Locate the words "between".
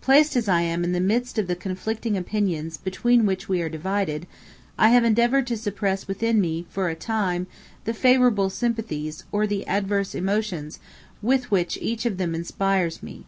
2.78-3.24